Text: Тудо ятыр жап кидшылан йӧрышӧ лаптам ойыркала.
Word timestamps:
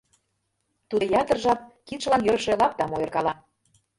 Тудо 0.89 1.05
ятыр 1.21 1.37
жап 1.43 1.59
кидшылан 1.87 2.21
йӧрышӧ 2.23 2.53
лаптам 2.61 2.95
ойыркала. 2.95 3.33